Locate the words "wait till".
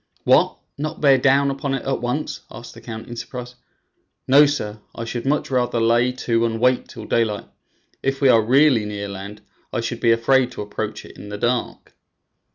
6.59-7.05